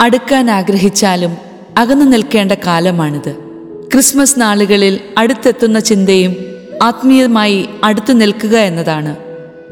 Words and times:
അടുക്കാൻ 0.00 0.50
ആഗ്രഹിച്ചാലും 0.50 1.36
അകന്നു 1.78 2.04
നിൽക്കേണ്ട 2.04 2.52
കാലമാണിത്. 2.52 3.36
ക്രിസ്മസ് 3.92 4.40
നാളുകളിൽ 4.40 5.00
അടുത്തെത്തുന്ന 5.18 5.80
ചിന്തയും 5.80 6.36
ആത്മീയമായി 6.82 7.68
അടുത്തു 7.84 8.12
നിൽക്കുക 8.12 8.56
എന്നതാണ്. 8.56 9.16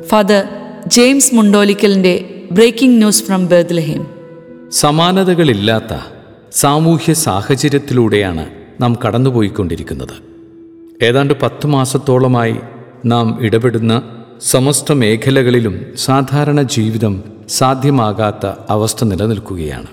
ഫാദർ 0.07 0.45
ജെയിംസ് 0.87 1.35
മുണ്ടോലിക്കലിന്റെ 1.35 2.45
ബ്രേക്കിംഗ് 2.53 2.99
ന്യൂസ് 2.99 3.25
ഫ്രം 3.25 3.47
ബേദ്ലഹേം 3.47 4.07
സമാനതകളില്ലാത്ത 4.71 5.99
സാമൂഹ്യ 6.53 7.13
സാഹചര്യത്തിലൂടെയാണ് 7.13 8.51
നാം 8.81 8.97
കടന്നുപോയിക്കൊണ്ടിരിക്കുന്നത്. 9.07 10.31
ഏതാണ്ട് 11.05 11.35
പത്ത് 11.43 11.67
മാസത്തോളമായി 11.67 12.57
നാം 13.07 13.39
ഇടപെടുന്ന 13.41 14.20
സമസ്ത 14.43 14.93
മേഖലകളിലും 14.93 15.81
സാധാരണ 15.97 16.63
ജീവിതം 16.63 17.23
സാധ്യമാകാത്ത 17.49 18.53
അവസ്ഥ 18.71 19.05
നിലനിൽക്കുകയാണ്. 19.05 19.87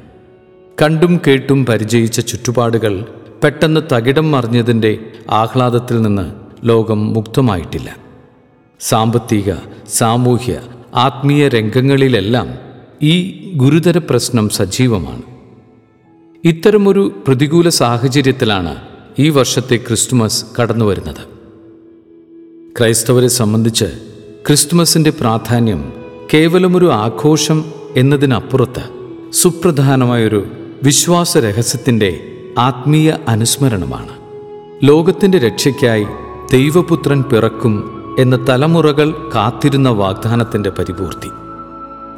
കണ്ടും 0.81 1.21
കേട്ടും 1.27 1.65
പരിചയിച്ച 1.65 2.19
ചുറ്റുപാടുകൾ 2.19 3.05
പെട്ടെന്ന് 3.43 3.81
തകിടം 3.93 4.31
മറിഞ്ഞതിന്റെ 4.31 4.99
ആഹ്ലാദത്തിൽ 5.29 6.01
നിന്ന് 6.01 6.31
ലോകം 6.63 7.13
മുക്തമായിട്ടില്ല. 7.13 7.97
സാമ്പത്തിക 8.79 9.53
സാമൂഹ്യ 9.89 10.61
ആത്മീയ 10.95 11.47
രംഗങ്ങളിലെല്ലാം 11.47 12.57
ഈ 13.01 13.33
ഗുരുതര 13.55 13.97
പ്രശ്നം 13.97 14.49
സജീവമാണ്. 14.49 15.21
ഇത്തരമൊരു 16.43 17.23
പ്രതികൂല 17.27 17.69
സാഹചര്യത്തിലാണ് 17.69 18.75
ഈ 19.19 19.29
വർഷത്തെ 19.29 19.75
ക്രിസ്തുമസ് 19.75 20.45
കടന്നുവരുന്നത്. 20.61 21.37
ക്രൈസ്തവരെ 22.79 23.27
സംബന്ധിച്ച് 23.27 24.16
ക്രിസ്തുമസിന്റെ 24.47 25.09
പ്രാധാന്യം 25.11 25.93
കേവലമൊരു 26.33 26.85
ആഘോഷം 26.85 27.65
എന്നതിനപ്പുറത്ത് 27.97 28.83
സുപ്രധാനമായൊരു 29.33 30.45
വിശ്വാസ 30.83 31.37
രഹസ്യത്തിന്റെ 31.37 32.19
ആത്മീയ 32.57 33.17
അനുസ്മരണമാണ്. 33.27 34.09
ലോകത്തിന്റെ 34.83 35.37
രക്ഷയ്ക്കായി 35.37 36.05
ദൈവപുത്രൻ 36.51 37.23
പിറക്കും 37.23 37.75
എന്ന 38.19 38.45
തലമുറകൾ 38.49 39.31
കാത്തിരുന്ന 39.35 39.89
വാഗ്ദാനത്തിന്റെ 39.89 40.69
പരിപൂർത്തി. 40.69 41.29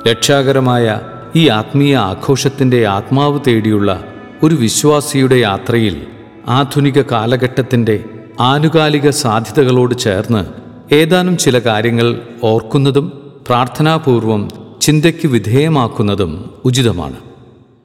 രക്ഷാകരമായ 0.10 1.00
ഈ 1.36 1.48
ആത്മീയ 1.48 1.96
ആഘോഷത്തിന്റെ 1.96 2.86
ആത്മാവ് 2.86 3.40
തേടിയുള്ള 3.48 4.04
ഒരു 4.44 4.56
വിശ്വാസിയുടെ 4.56 5.36
യാത്രയിൽ 5.36 6.08
ആധുനിക 6.48 7.02
കാലഘട്ടത്തിന്റെ 7.12 8.04
ആനുകാലിക 8.40 9.10
സാധ്യതകളോട് 9.10 9.98
ചേർന്ന് 9.98 10.69
ഏതാനും 10.92 11.38
ചില 11.38 11.60
കാര്യങ്ങൾ 11.60 12.22
ഓർക്കുന്നതും 12.44 13.32
പ്രാർത്ഥനാപൂർവം 13.48 14.50
ചിന്തയ്ക്ക് 14.82 15.28
വിധേയമാക്കുന്നതും 15.28 16.52
ഉചിതമാണ്. 16.66 17.16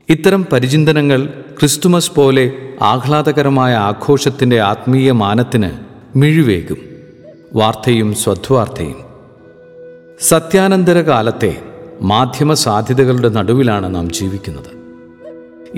ഇത്തരം 0.08 0.46
പരിചിന്തനങ്ങൾ 0.52 1.26
ക്രിസ്തുമസ് 1.60 2.12
പോലെ 2.12 2.52
ആഹ്ലാദകരമായ 2.82 3.74
ആഘോഷത്തിന്റെ 3.74 4.60
ആത്മീയ 4.60 5.12
മാനത്തിന് 5.12 5.70
മിഴിവേകും. 6.18 6.76
വാർത്തയും 7.54 8.14
സ്വധ്വാർത്തയും 8.14 8.96
സത്യാനന്തര 10.20 11.00
കാലത്തെ 11.00 11.56
മാധ്യമ 12.02 12.54
സാധ്യതകളുടെ 12.54 13.28
നടുവിലാണ് 13.28 13.94
നാം 13.94 14.12
ജീവിക്കുന്നത്. 14.12 14.84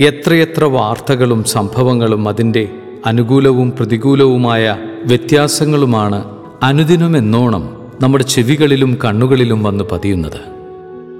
എത്രയെത്ര 0.01 0.65
വാർത്തകളും 0.65 1.45
സംഭവങ്ങളും 1.45 2.29
അതിന്റെ 2.29 2.69
അനുകൂലവും 3.07 3.71
പ്രതികൂലവുമായ 3.71 4.77
വ്യത്യാസങ്ങളുമാണ് 5.05 6.36
അനുദിനമെന്നോണം 6.63 7.77
നമ്മുടെ 8.01 8.25
ചെവികളിലും 8.25 8.99
കണ്ണുകളിലും 9.05 9.63
വന്ന് 9.63 9.85
പതിയുന്നത്. 9.85 10.41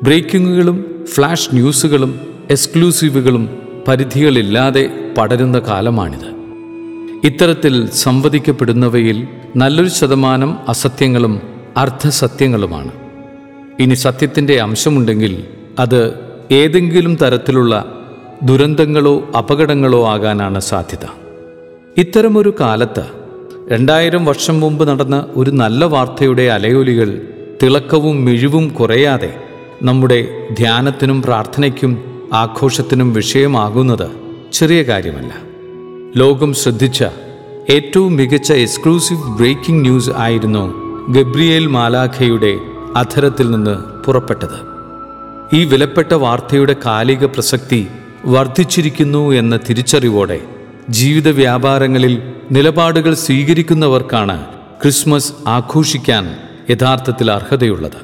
ബ്രേക്കിങ്ങുകളും 0.03 1.05
ഫ്ലാഷ് 1.15 1.49
ന്യൂസുകളും 1.53 2.21
എക്സ്ക്ലൂസീവുകളും 2.51 3.59
പരിധികളില്ലാതെ 3.89 5.13
പടരുന്ന 5.19 5.59
കാലമാണിത്. 5.59 6.37
ഇത്തരത്തിൽ 7.25 7.91
സംവദിക്കപ്പെടുന്നവയിൽ 7.91 9.29
നല്ലൊരു 9.57 9.89
ശതമാനം 9.89 10.59
അസത്യങ്ങളും 10.69 11.41
അർദ്ധസത്യങ്ങളുമാണ് 11.77 12.93
ഇനി 13.81 13.95
സത്യത്തിന്റെ 13.95 14.61
അംശമുണ്ടെങ്കിൽ 14.61 15.45
അത് 15.79 16.15
ഏതെങ്കിലും 16.53 17.15
തരത്തിലുള്ള 17.15 18.03
ദുരന്തങ്ങളോ 18.43 19.29
അപകടങ്ങളോ 19.39 20.09
ആകാനാണ് 20.09 20.61
സാധ്യത. 20.61 21.09
ഇത്തരമൊരു 21.97 22.55
കാലത്ത് 22.61 23.26
രണ്ടായിരം 23.73 24.25
വർഷം 24.25 24.61
മുമ്പ് 24.61 24.89
നടന്ന 24.89 25.27
ഒരു 25.37 25.51
നല്ല 25.51 25.85
വാർത്തയുടെ 25.85 26.43
അലയൊലികൾ 26.43 27.23
തിളക്കവും 27.63 28.25
മിഴിവും 28.25 28.69
കുറയാതെ 28.69 29.35
നമ്മുടെ 29.83 30.49
ധ്യാനത്തിനും 30.59 31.23
പ്രാർത്ഥനയ്ക്കും 31.23 32.05
ആഘോഷത്തിനും 32.33 33.13
വിഷയമാകുന്നത് 33.13 34.11
ചെറിയ 34.53 34.83
കാര്യമല്ല. 34.83 35.33
ലോകം 36.17 36.55
ശ്രദ്ധിച്ച 36.55 37.05
ഏറ്റവും 37.71 38.17
മികച്ച 38.17 38.53
എക്സ്ക്ലൂസീവ് 38.53 39.37
ബ്രേക്കിംഗ് 39.39 39.83
ന്യൂസ് 39.83 40.11
ആയിരുന്നു 40.11 40.65
ഗബ്രിയേൽ 41.13 41.67
മാലാഖയുടെ 41.67 42.59
അധരത്തിൽ 42.97 43.51
നിന്ന് 43.51 44.05
പുറപ്പെട്ടത്. 44.05 44.59
ഈ 45.57 45.65
വിലപ്പെട്ട 45.65 46.15
വാർത്തയുടെ 46.15 46.77
കാലിക 46.87 47.25
പ്രസക്തി 47.25 47.87
വർദ്ധിച്ചിരിക്കുന്നു 48.27 49.35
എന്ന 49.35 49.57
തിരിച്ചറിവോടെ 49.57 50.41
ജീവിത 50.91 51.29
വ്യാപാരങ്ങളിൽ 51.29 52.23
നിലപാടുകൾ 52.51 53.15
സ്വീകരിക്കുന്നവർക്കാണ് 53.15 54.45
ക്രിസ്മസ് 54.83 55.33
ആഘോഷിക്കാൻ 55.47 56.37
യഥാർത്ഥത്തിൽ 56.71 57.31
അർഹതയുള്ളത്. 57.31 57.97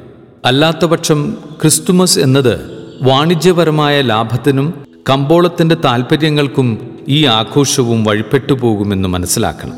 അല്ലാത്തപക്ഷം 0.44 1.36
ക്രിസ്തുമസ് 1.62 2.18
എന്നത് 2.18 2.60
വാണിജ്യപരമായ 3.02 4.02
ലാഭത്തിനും 4.02 4.86
കമ്പോളത്തിന്റെ 5.10 5.74
താൽപ്പര്യങ്ങൾക്കും 5.74 6.98
ഈ 7.08 7.26
ആഘോഷവും 7.26 8.04
വഴിപ്പെട്ടു 8.04 8.52
പോകുമെന്ന് 8.52 9.08
മനസ്സിലാക്കണം. 9.08 9.74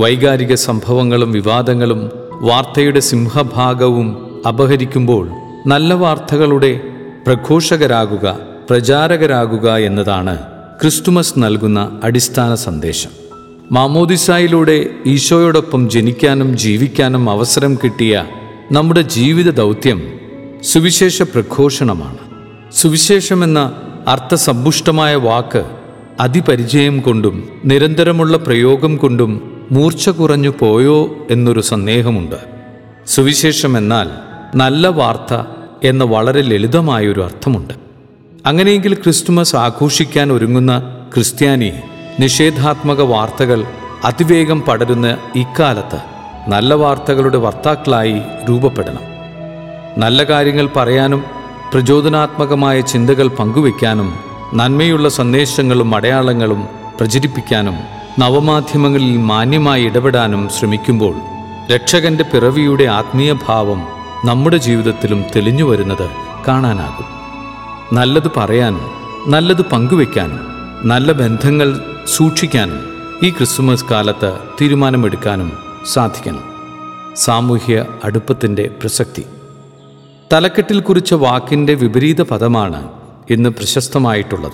വൈകാരിക 0.00 0.54
സംഭവങ്ങളും 0.54 1.32
വിവാദങ്ങളും 1.32 2.10
വാർത്തയുടെ 2.40 3.00
സിംഹഭാഗവും 3.00 4.40
അപഹരിക്കുമ്പോൾ 4.48 5.30
നല്ല 5.66 5.94
വാർത്തകളുടെ 5.94 6.80
പ്രഘോഷകരാകുക 7.26 8.38
പ്രചാരകരാകുക 8.70 9.76
എന്നതാണ് 9.76 10.38
ക്രിസ്തുമസ് 10.82 11.34
നൽകുന്ന 11.38 12.00
അടിസ്ഥാന 12.04 12.54
സന്ദേശം. 12.54 13.23
മാമോദിസായിലൂടെ 13.72 14.86
ഈശോയോടൊപ്പം 15.06 15.90
ജനിക്കാനും 15.90 16.56
ജീവിക്കാനും 16.56 17.30
അവസരം 17.30 17.74
കിട്ടിയ 17.74 18.24
നമ്മുടെ 18.72 19.00
ജീവിത 19.00 19.50
ദൗത്യം 19.50 20.12
സുവിശേഷ 20.62 21.22
പ്രഘോഷണമാണ്. 21.22 22.18
സുവിശേഷമെന്ന 22.72 23.72
അർത്ഥസമ്പുഷ്ടമായ 24.08 25.14
വാക്ക് 25.14 25.64
അതിപരിചയം 26.20 27.00
കൊണ്ടും 27.00 27.48
നിരന്തരമുള്ള 27.64 28.36
പ്രയോഗം 28.36 28.96
കൊണ്ടും 28.96 29.58
മൂർച്ച 29.72 30.08
കുറഞ്ഞു 30.08 30.54
പോയോ 30.60 31.16
എന്നൊരു 31.30 31.60
സന്ദേഹമുണ്ട്. 31.60 32.36
സുവിശേഷം 33.06 33.78
എന്നാൽ 33.78 34.08
നല്ല 34.56 34.88
വാർത്ത 34.88 35.44
എന്ന 35.84 36.04
വളരെ 36.04 36.42
ലളിതമായൊരു 36.42 37.20
അർത്ഥമുണ്ട്. 37.20 37.74
അങ്ങനെയെങ്കിൽ 38.46 38.94
ക്രിസ്തുമസ് 38.94 39.56
ആഘോഷിക്കാൻ 39.56 40.32
ഒരുങ്ങുന്ന 40.32 40.96
ക്രിസ്ത്യാനി 41.14 41.72
നിഷേധാത്മക 42.20 43.00
വാർത്തകൾ 43.00 43.64
അതിവേഗം 44.04 44.60
പടരുന്ന 44.60 45.16
ഇക്കാലത്ത് 45.36 45.98
നല്ല 46.50 46.74
വാർത്തകളുടെ 46.74 47.38
വർത്താക്കളായി 47.38 48.22
രൂപപ്പെടണം. 48.48 49.02
നല്ല 49.98 50.24
കാര്യങ്ങൾ 50.24 50.68
പറയാനും 50.76 51.24
പ്രചോദനാത്മകമായ 51.72 52.80
ചിന്തകൾ 52.80 53.28
പങ്കുവയ്ക്കാനും 53.28 54.14
നന്മയുള്ള 54.54 55.08
സന്ദേശങ്ങളും 55.08 55.94
അടയാളങ്ങളും 55.94 56.68
പ്രചരിപ്പിക്കാനും 56.98 57.76
നവമാധ്യമങ്ങളിൽ 58.18 59.16
മാന്യമായി 59.16 59.84
ഇടപെടാനും 59.84 60.48
ശ്രമിക്കുമ്പോൾ 60.48 61.14
രക്ഷകന്റെ 61.74 62.24
പിറവിയുടെ 62.24 62.84
ആത്മീയ 62.84 63.32
ഭാവം 63.32 63.86
നമ്മുടെ 64.24 64.56
ജീവിതത്തിലും 64.56 65.24
തെളിഞ്ഞു 65.36 65.64
വരുന്നത് 65.64 66.10
കാണാനാകും. 66.48 67.06
നല്ലത് 67.96 68.30
പറയാനും 68.36 68.90
നല്ലത് 69.26 69.62
പങ്കുവയ്ക്കാനും 69.62 70.40
നല്ല 70.84 71.12
ബന്ധങ്ങൾ 71.12 71.80
സൂക്ഷിക്കാനും 72.06 72.86
ഈ 73.22 73.30
ക്രിസ്മസ് 73.30 73.84
കാലത്ത് 73.90 74.38
തീരുമാനമെടുക്കാനും 74.60 75.52
സാധിക്കണം. 75.92 76.44
സാമൂഹ്യ 77.16 77.84
അടുപ്പത്തിന്റെ 78.04 78.70
പ്രസക്തി. 78.80 79.24
തലക്കെട്ടിൽ 80.32 80.80
കുറിച്ച 80.80 81.14
വാക്കിന്റെ 81.14 81.74
വിപരീത 81.74 82.22
പദമാണ് 82.22 82.88
ഇന്ന് 83.30 83.50
പ്രശസ്തമായിട്ടുള്ളത്. 83.50 84.52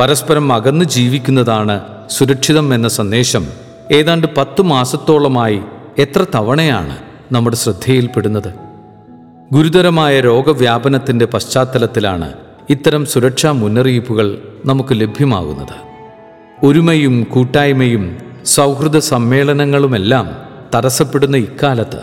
പരസ്പരം 0.00 0.52
അകന്ന് 0.52 0.84
ജീവിക്കുന്നതാണ് 0.84 1.80
സുരക്ഷിതം 2.10 2.74
എന്ന 2.74 2.88
സന്ദേശം 2.88 3.46
ഏതാണ്ട് 3.92 4.26
പത്ത് 4.36 4.62
മാസത്തോളമായി 4.62 5.60
എത്ര 5.98 6.26
തവണയാണ് 6.34 6.98
നമ്മുടെ 7.32 7.56
ശ്രദ്ധയിൽപ്പെടുന്നത്. 7.56 8.54
ഗുരുതരമായ 9.52 10.20
രോഗവ്യാപനത്തിന്റെ 10.20 11.26
പശ്ചാത്തലത്തിലാണ് 11.26 12.32
ഇത്തരം 12.70 13.06
സുരക്ഷാ 13.06 13.52
മുന്നറിയിപ്പുകൾ 13.52 14.38
നമുക്ക് 14.66 15.00
ലഭ്യമാകുന്നത്. 15.00 15.89
ഒരുമയും 16.62 17.26
കൂട്ടായ്മയും 17.30 18.16
സൗഹൃദ 18.44 18.98
സമ്മേളനങ്ങളുമെല്ലാം 18.98 20.36
തടസ്സപ്പെടുന്ന 20.74 21.36
ഇക്കാലത്ത് 21.36 22.00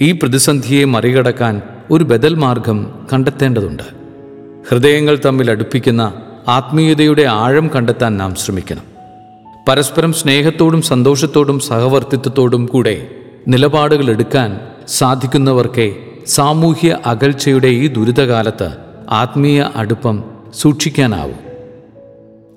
ഈ 0.00 0.12
പ്രതിസന്ധിയെ 0.12 0.84
മറികടക്കാൻ 0.84 1.62
ഒരു 1.90 2.04
ബദൽ 2.04 2.34
മാർഗം 2.34 3.08
കണ്ടെത്തേണ്ടതുണ്ട്. 3.12 3.82
ഹൃദയങ്ങൾ 4.70 5.20
തമ്മിൽ 5.24 5.50
അടുപ്പിക്കുന്ന 5.50 6.12
ആത്മീയതയുടെ 6.48 7.22
ആഴം 7.22 7.70
കണ്ടെത്താൻ 7.76 8.16
നാം 8.16 8.34
ശ്രമിക്കണം. 8.34 8.82
പരസ്പരം 9.68 10.12
സ്നേഹത്തോടും 10.12 10.82
സന്തോഷത്തോടും 10.82 11.60
സഹവർത്തിത്വത്തോടും 11.60 12.66
കൂടെ 12.66 13.08
നിലപാടുകൾ 13.48 14.10
എടുക്കാൻ 14.10 14.60
സാധിക്കുന്നവർക്കേ 14.88 15.96
സാമൂഹ്യ 16.26 16.98
അകൽച്ചയുടെ 17.06 17.66
ഈ 17.66 17.86
ദുരിതകാലത്ത് 17.86 18.70
ആത്മീയ 19.08 19.70
അടുപ്പം 19.76 20.24
സൂക്ഷിക്കാനാവും. 20.54 21.47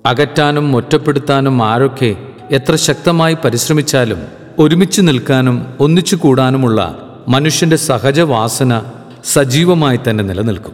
അകറ്റാനും 0.06 0.76
ഒറ്റപ്പെടുത്താനും 0.76 1.62
ആരൊക്കെ 1.62 2.16
എത്ര 2.50 2.76
ശക്തമായി 2.76 3.34
പരിശ്രമിച്ചാലും 3.34 4.18
ഒരുമിച്ച് 4.58 5.00
നിൽക്കാനും 5.00 5.66
ഒന്നിച്ചു 5.80 6.16
കൂടാനുമുള്ള 6.16 7.08
മനുഷ്യന്റെ 7.28 7.76
സഹജവാസന 7.76 8.82
സജീവമായി 9.24 10.00
തന്നെ 10.10 10.24
നിലനിൽക്കും. 10.24 10.72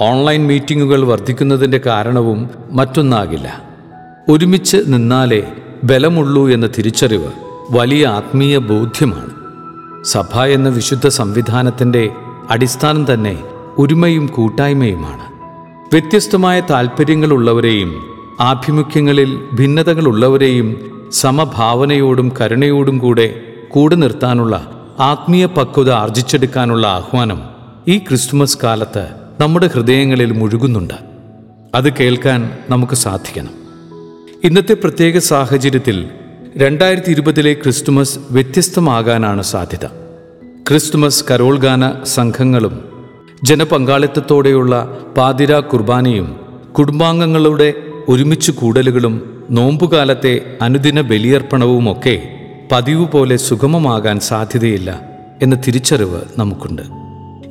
ഓൺലൈൻ 0.00 0.46
മീറ്റിങ്ങുകൾ 0.46 1.04
വർദ്ധിക്കുന്നതിന്റെ 1.04 1.80
കാരണവും 1.86 2.50
മറ്റൊന്നാകില്ല. 2.70 3.62
ഒരുമിച്ച് 4.30 4.76
നിന്നാലേ 4.86 5.52
ബലമുള്ളൂ 5.84 6.48
എന്ന 6.48 6.66
തിരിച്ചറിവ് 6.66 7.32
വലിയ 7.70 8.06
ആത്മീയ 8.06 8.58
ബോധ്യമാണ്. 8.58 9.30
സഭ 10.04 10.40
എന്ന 10.40 10.68
വിശുദ്ധ 10.68 11.08
സംവിധാനത്തിന്റെ 11.08 12.10
അടിസ്ഥാനം 12.50 13.14
തന്നെ 13.14 13.42
ഒരുമയും 13.78 14.26
കൂട്ടായ്മയുമാണ്. 14.26 15.24
വ്യത്യസ്തമായ 15.92 16.60
താല്പര്യങ്ങളുള്ളവരെയും 16.60 18.13
ആഭിമുഖ്യങ്ങളിൽ 18.40 19.38
ഭിന്നതകളുള്ളവരെയും 19.54 20.90
സമഭാവനയോടും 21.12 22.32
കരുണയോടും 22.40 22.98
കൂടെ 22.98 23.42
കൂടെ 23.68 23.94
നിർത്താനുള്ള 23.94 24.84
ആത്മീയ 25.00 25.46
പക്വത 25.46 25.90
ആർജിച്ചെടുക്കാനുള്ള 25.90 26.86
ആഹ്വാനം 26.86 27.42
ഈ 27.88 27.98
ക്രിസ്തുമസ് 27.98 28.58
കാലത്ത് 28.62 29.08
നമ്മുടെ 29.40 29.66
ഹൃദയങ്ങളിൽ 29.66 30.32
മുഴുകുന്നുണ്ട്. 30.32 30.94
അത് 31.74 31.92
കേൾക്കാൻ 31.92 32.58
നമുക്ക് 32.70 32.94
സാധിക്കണം. 32.94 33.50
ഇന്നത്തെ 34.44 34.74
പ്രത്യേക 34.74 35.18
സാഹചര്യത്തിൽ 35.18 36.08
രണ്ടായിരത്തി 36.56 37.10
ഇരുപതിലെ 37.10 37.52
ക്രിസ്തുമസ് 37.52 38.18
വ്യത്യസ്തമാകാനാണ് 38.30 39.42
സാധ്യത. 39.42 39.86
ക്രിസ്തുമസ് 40.68 41.24
കരോൾ 41.30 41.58
ഗാന 41.58 42.04
സംഘങ്ങളും 42.04 42.84
ജനപങ്കാളിത്തത്തോടെയുള്ള 43.44 44.98
പാതിര 45.16 45.58
കുർബാനയും 45.58 46.36
കുടുംബാംഗങ്ങളുടെ 46.78 47.74
ഒരുമിച്ച് 48.08 48.52
കൂടലുകളും 48.52 49.44
നോമ്പുകാലത്തെ 49.50 50.56
അനുദിന 50.62 51.00
ബലിയർപ്പണവുമൊക്കെ 51.00 52.22
പതിവ് 52.72 53.08
പോലെ 53.08 53.36
സുഗമമാകാൻ 53.36 54.20
സാധ്യതയില്ല 54.20 55.00
എന്ന 55.42 55.56
തിരിച്ചറിവ് 55.66 56.20
നമുക്കുണ്ട്. 56.38 56.82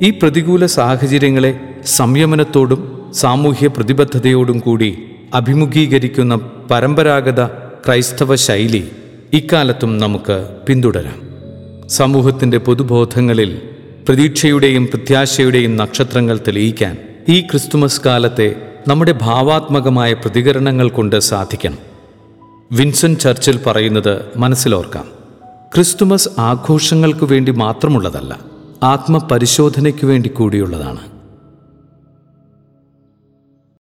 ഈ 0.04 0.10
പ്രതികൂല 0.10 0.66
സാഹചര്യങ്ങളെ 0.66 1.60
സംയമനത്തോടും 1.86 3.10
സാമൂഹ്യ 3.14 3.66
പ്രതിബദ്ധതയോടും 3.66 4.58
കൂടി 4.58 4.98
അഭിമുഖീകരിക്കുന്ന 5.34 6.34
പരമ്പരാഗത 6.70 7.46
ക്രൈസ്തവ 7.86 8.34
ശൈലി 8.34 8.88
ഇക്കാലത്തും 9.32 9.98
നമുക്ക് 9.98 10.48
പിന്തുടരാം. 10.68 11.20
സമൂഹത്തിന്റെ 11.88 12.58
പൊതുബോധങ്ങളിൽ 12.58 13.62
പ്രതീക്ഷയുടെയും 14.08 14.86
പ്രത്യാശയുടെയും 14.86 15.76
നക്ഷത്രങ്ങൾ 15.76 16.40
തെളിയിക്കാൻ 16.48 16.96
ഈ 17.28 17.40
ക്രിസ്തുമസ് 17.40 18.00
കാലത്തെ 18.00 18.54
നമ്മുടെ 18.88 19.14
ഭാവാത്മകമായ 19.22 20.12
പ്രതികരണങ്ങൾ 20.12 20.88
കൊണ്ട് 20.88 21.18
സാധിക്കണം. 21.18 21.78
വിൻസൻ 22.72 23.16
ചർച്ചിൽ 23.16 23.60
പറയുന്നത് 23.66 24.24
മനസ്സിലോർക്കാം. 24.36 25.04
ക്രിസ്തുമസ് 25.74 26.28
ആഘോഷങ്ങൾക്ക് 26.38 27.24
വേണ്ടി 27.24 27.52
മാത്രമുള്ളതല്ല 27.52 28.38
ആത്മപരിശോധനയ്ക്ക് 28.82 30.06
വേണ്ടി 30.06 30.28
കൂടിയുള്ളതാണ്. 30.28 31.13